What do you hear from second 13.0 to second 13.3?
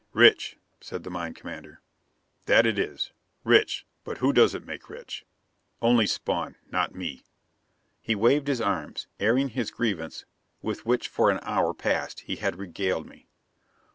me.